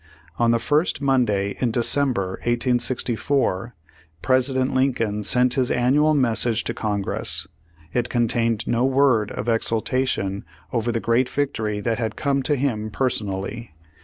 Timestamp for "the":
0.49-0.57, 10.91-10.99